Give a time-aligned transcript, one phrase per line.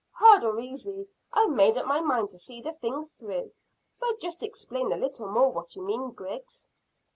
[0.13, 3.51] "Hard or easy, I've made up my mind to see the thing through;
[3.99, 6.67] but just explain a little more what you mean, Griggs."